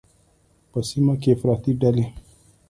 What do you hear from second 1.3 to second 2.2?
افراطي ډلې